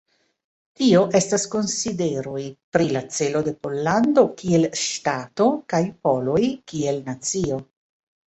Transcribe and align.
Tio 0.79 1.01
estas 1.17 1.43
konsideroj 1.55 2.45
pri 2.77 2.87
la 2.95 3.03
celo 3.17 3.43
de 3.49 3.53
Pollando 3.67 4.23
kiel 4.41 4.65
ŝtato 4.83 5.47
kaj 5.75 5.83
poloj 6.07 6.41
kiel 6.73 6.99
nacio. 7.11 7.63